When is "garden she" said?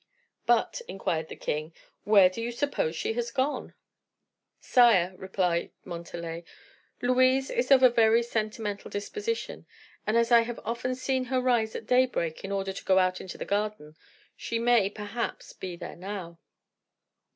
13.45-14.57